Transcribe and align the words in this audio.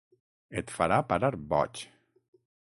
Et 0.61 0.73
farà 0.77 0.97
parar 1.11 1.31
boig! 1.53 1.85